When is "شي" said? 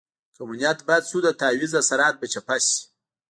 2.65-2.79